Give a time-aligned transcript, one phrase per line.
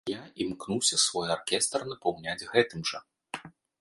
[0.09, 3.03] Я імкнуся свой аркестр напаўняць гэтым жа.